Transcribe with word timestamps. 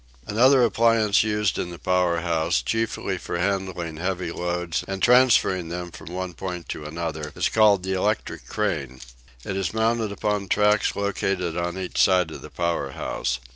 Another 0.25 0.63
appliance 0.63 1.21
used 1.23 1.59
in 1.59 1.69
the 1.69 1.77
power 1.77 2.21
house, 2.21 2.63
chiefly 2.63 3.19
for 3.19 3.37
handling 3.37 3.97
heavy 3.97 4.31
loads 4.31 4.83
and 4.87 4.99
transferring 4.99 5.69
them 5.69 5.91
from 5.91 6.11
one 6.11 6.33
point 6.33 6.67
to 6.69 6.85
another, 6.85 7.31
is 7.35 7.49
called 7.49 7.83
the 7.83 7.93
electric 7.93 8.47
crane. 8.47 8.99
It 9.45 9.55
is 9.55 9.75
mounted 9.75 10.11
upon 10.11 10.47
tracks 10.47 10.95
located 10.95 11.55
on 11.55 11.77
each 11.77 12.01
side 12.01 12.31
of 12.31 12.41
the 12.41 12.49
power 12.49 12.93
house. 12.93 13.37